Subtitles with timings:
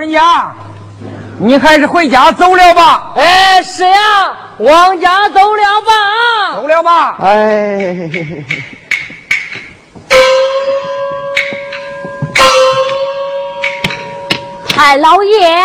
[0.00, 0.50] 人家，
[1.38, 3.12] 你还是回家走了吧。
[3.16, 6.54] 哎，是呀，往家走了吧。
[6.54, 7.16] 走了吧。
[7.20, 8.08] 哎，
[14.66, 15.62] 太老爷，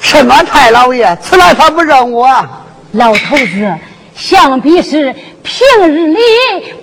[0.00, 1.16] 什么太老爷？
[1.22, 2.28] 此来他不认我。
[2.92, 3.74] 老头子，
[4.16, 6.18] 想必是平日里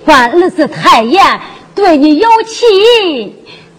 [0.02, 1.22] 管儿子太严，
[1.74, 2.64] 对你有气，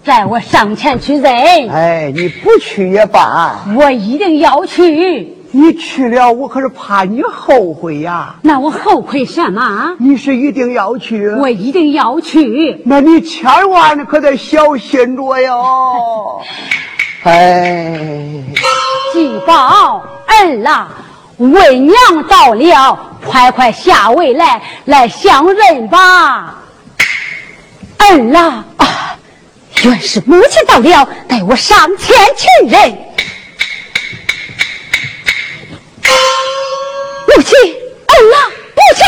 [0.08, 1.70] 在我上前去认。
[1.70, 5.36] 哎，你不去也罢，我一定要去。
[5.52, 8.34] 你去了，我可是怕你后悔呀。
[8.42, 9.98] 那我后悔什么？
[10.00, 12.82] 你是一定要去，我一定要去。
[12.86, 16.42] 那你千万可得小心着哟。
[17.24, 18.32] 哎，
[19.12, 20.88] 继宝儿啊，
[21.38, 21.94] 为娘
[22.30, 26.64] 到了，快快下位来，来相认吧。
[28.00, 28.88] 儿啊，啊，
[29.84, 32.92] 原是母亲到了，带我上前去认。
[37.28, 37.56] 母亲，
[38.08, 38.38] 儿啊，
[38.76, 39.04] 母亲，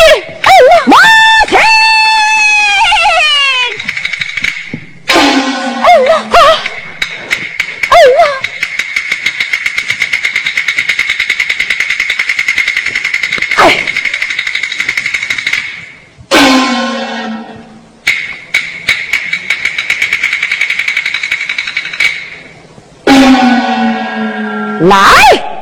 [24.90, 24.98] 来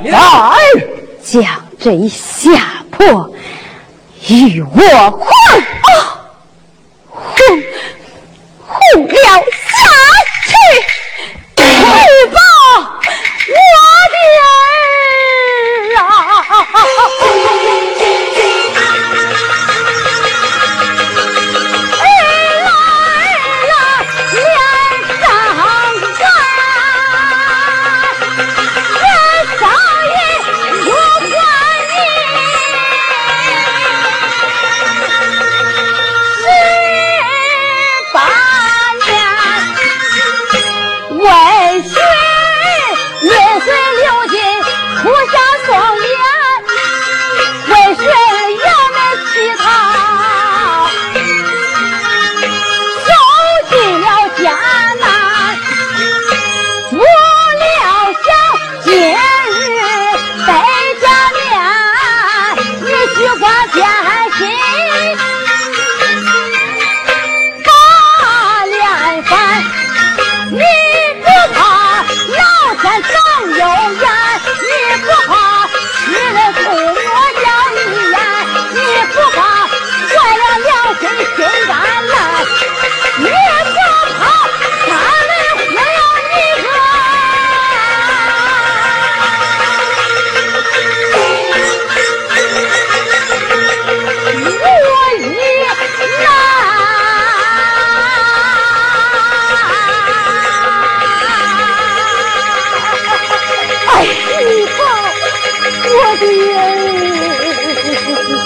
[0.06, 0.58] 来，
[1.22, 1.44] 将
[1.78, 3.30] 这一下破
[4.30, 5.20] 与我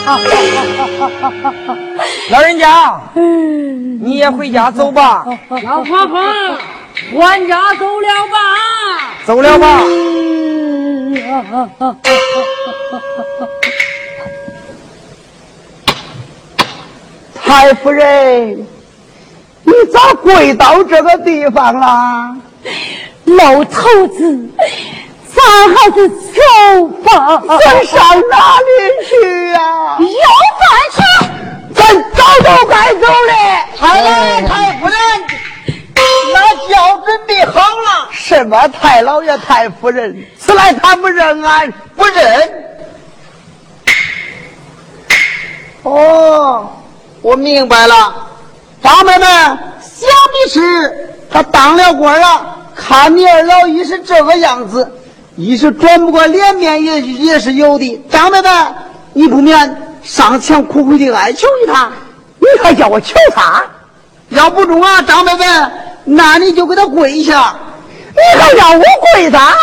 [2.32, 5.26] 老人家，你也回家走吧。
[5.64, 6.20] 老婆婆，
[7.14, 9.14] 往家走了吧。
[9.26, 9.84] 走了吧。
[17.46, 18.66] 太夫人，
[19.64, 22.36] 你咋跪到这个地方啦？
[23.26, 24.50] 老头子，
[25.46, 27.42] 咱还是走吧。
[27.60, 28.70] 咱上哪里
[29.08, 29.12] 去
[29.52, 29.60] 呀、
[30.00, 30.06] 要
[30.60, 30.98] 饭去。
[31.74, 31.80] 咱
[32.14, 33.32] 早都该走了。
[33.78, 34.96] 太老爷、太夫人，
[36.34, 36.36] 那
[36.68, 38.10] 轿准备好了。
[38.12, 40.16] 什么太老爷、太夫人？
[40.38, 42.66] 此来他不认俺，不认。
[45.84, 46.70] 哦，
[47.22, 48.14] 我明白了，
[48.84, 55.01] 张妹妹想必是他当了官了，看你二老一是这个样子，
[55.44, 58.02] 一是转不过脸面也也是有的。
[58.10, 58.50] 张伯伯，
[59.14, 61.92] 你不免上前苦苦的哀求一他，
[62.40, 63.64] 你还叫我求他？
[64.30, 65.46] 要不中啊，张伯伯，
[66.06, 67.56] 那你就给他跪下。
[68.14, 68.84] 你还要我
[69.14, 69.56] 跪他？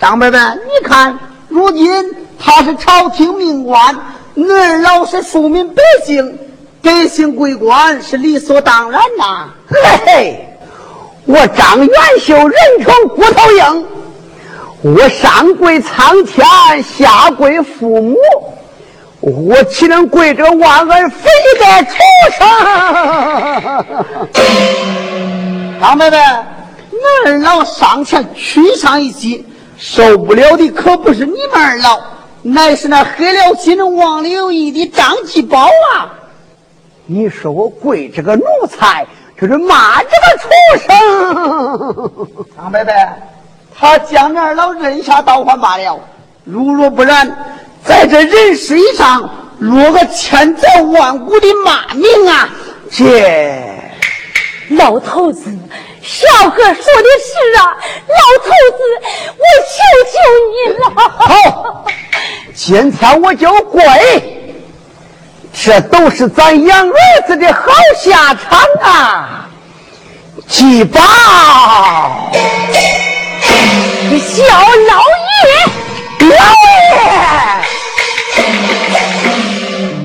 [0.00, 3.96] 张伯伯，你看，如今他是朝廷命官，
[4.34, 6.38] 你二老是庶民百姓，
[6.80, 9.48] 百姓归官是理所当然呐。
[9.68, 9.76] 嘿
[10.06, 10.58] 嘿，
[11.26, 11.90] 我张元
[12.20, 12.54] 秀人
[12.84, 13.86] 称骨头硬，
[14.84, 16.44] 我上跪苍天，
[16.82, 18.18] 下跪父母，
[19.20, 21.96] 我岂能跪着忘恩负义的畜
[22.36, 22.46] 生？
[25.80, 26.18] 张妹妹，
[26.90, 29.46] 你二老上前屈上一击，
[29.78, 31.98] 受不了的可不是你们二老，
[32.42, 35.62] 乃是那黑了心、忘了有义的张继宝
[35.94, 36.12] 啊！
[37.06, 39.06] 你说我跪这个奴才，
[39.40, 40.50] 就是骂这个畜
[40.86, 42.46] 生！
[42.54, 42.92] 张伯伯，
[43.78, 46.00] 他将二老认下倒还罢了，
[46.44, 49.28] 如若不然，在这人世上
[49.58, 52.48] 落个千载万古的骂名啊！
[52.90, 53.62] 这
[54.70, 55.50] 老头子。
[56.02, 57.76] 小哥说的是啊，
[58.08, 58.78] 老头子，
[59.38, 59.76] 我求
[60.12, 60.16] 求
[60.52, 60.84] 你了。
[61.16, 61.84] 好，
[62.54, 63.82] 今天我就跪，
[65.54, 66.94] 这都是咱养儿
[67.26, 67.62] 子的好
[67.96, 69.48] 下场啊！
[70.46, 71.00] 祭宝，
[74.18, 75.02] 小老
[75.44, 76.36] 爷，老
[78.36, 78.46] 爷，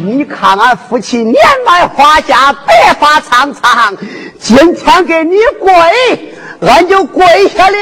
[0.04, 1.36] 你看俺夫妻年
[1.66, 3.96] 迈花甲，白发苍苍。
[4.40, 5.72] 今天给你跪，
[6.62, 7.78] 俺就跪下了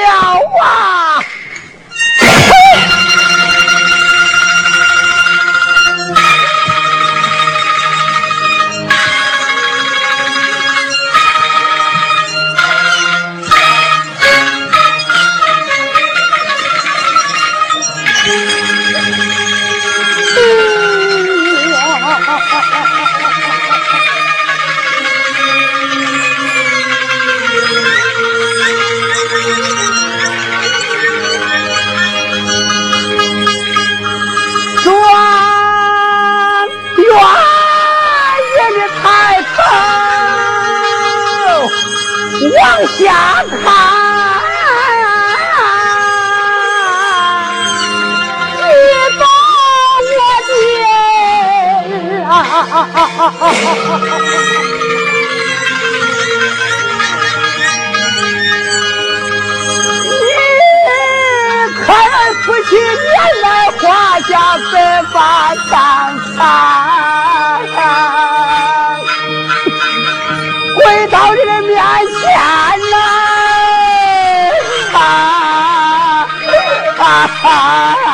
[0.63, 1.19] 啊！
[42.45, 43.01] 往下
[43.49, 43.57] 看，
[48.55, 48.61] 你
[49.17, 50.51] 把我的
[60.19, 60.25] 你
[61.83, 61.85] 看
[62.43, 63.07] 夫妻年
[63.41, 63.81] 来花
[64.21, 64.31] 甲
[64.71, 64.75] 白
[65.11, 65.15] 发
[65.69, 65.71] 苍
[66.35, 67.16] 苍。
[77.47, 78.06] 啊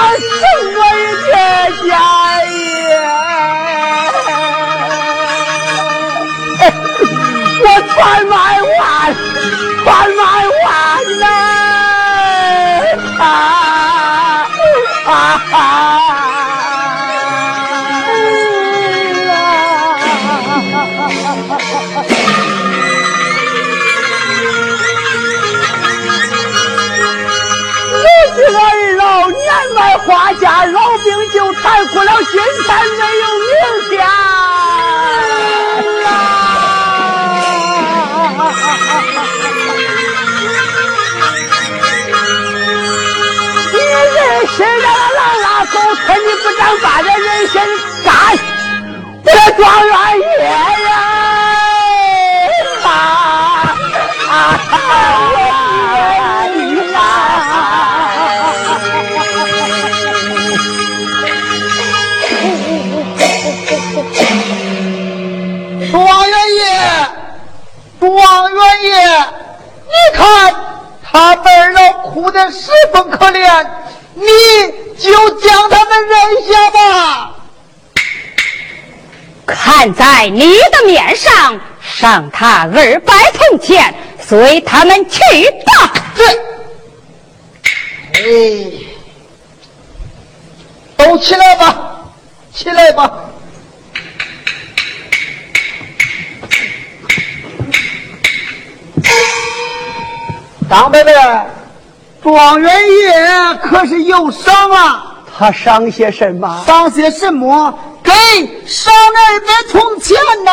[0.00, 0.29] What?
[29.74, 32.40] 卖花家，老病就残，过了今天
[32.98, 33.50] 没有明
[33.90, 34.06] 天
[43.72, 45.74] 你人身让狼拉狗，
[46.06, 47.60] 看你不长把这人心
[48.04, 48.10] 干，
[49.24, 49.94] 我庄元
[50.38, 50.44] 爷
[50.84, 50.90] 呀！
[72.48, 73.66] 十分可怜，
[74.14, 74.26] 你
[74.96, 77.34] 就将他们扔下吧。
[79.46, 83.92] 看在你的面上，赏他二百铜钱，
[84.24, 85.20] 随他们去
[85.66, 85.92] 吧。
[88.12, 88.20] 哎，
[90.96, 92.04] 都起来吧，
[92.54, 93.10] 起来吧。
[100.68, 101.12] 张伯伯，
[102.22, 105.06] 状元爷可是有伤啊？
[105.38, 106.62] 他伤些什么？
[106.66, 107.78] 伤些什么？
[108.02, 108.12] 给
[108.66, 110.50] 赏二百铜钱呐！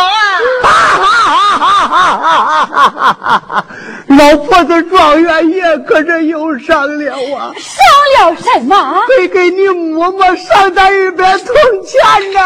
[0.63, 3.65] 哈哈哈哈哈哈！
[4.07, 7.51] 老婆子，状元爷可是有伤了啊！
[7.57, 9.01] 伤了什么？
[9.17, 12.39] 得给你嬷嬷赏咱二百铜钱呐！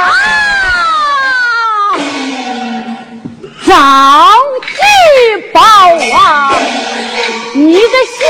[3.67, 4.33] 张
[4.65, 4.73] 继
[5.53, 5.61] 宝
[6.17, 6.53] 啊，
[7.53, 8.25] 你个小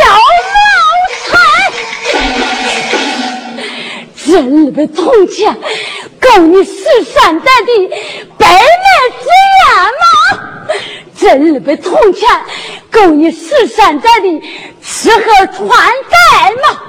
[4.72, 5.54] 二百铜钱
[6.22, 7.90] 够你十三代的
[8.38, 8.62] 百年
[9.20, 9.28] 之
[9.60, 9.66] 宴
[10.00, 10.04] 吗？
[11.20, 12.30] 这二百铜钱
[12.90, 14.42] 够你十三代的
[14.82, 15.68] 吃喝穿
[16.10, 16.80] 戴吗？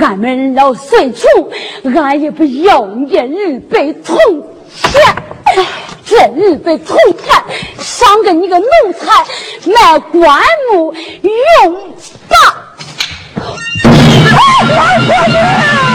[0.00, 1.50] 俺们老岁穷，
[1.94, 4.16] 俺也不要你这二百铜
[4.74, 4.98] 钱。
[6.06, 7.44] 这二百铜钱
[7.78, 8.66] 赏给你个奴
[8.98, 9.26] 才
[9.70, 10.40] 卖棺
[10.72, 10.94] 木
[11.62, 11.90] 用
[12.28, 12.34] 吧。
[13.36, 13.46] 老
[14.66, 14.74] 婆
[15.06, 15.89] 子，老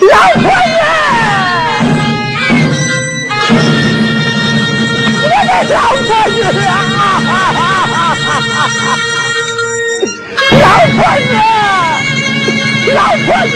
[0.00, 0.72] 老婆子，
[5.22, 6.72] 我的老婆子啊！
[10.52, 10.64] 老
[10.96, 11.30] 婆子，
[12.94, 13.54] 老婆子，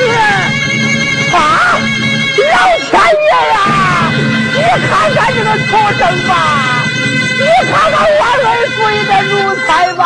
[1.33, 1.37] 啊，
[2.37, 2.57] 老
[2.91, 2.93] 天
[3.25, 3.57] 爷呀！
[4.53, 6.33] 你看看这个畜生吧，
[7.39, 8.73] 你看看我儿子
[9.09, 9.33] 的奴
[9.67, 10.03] 才吧，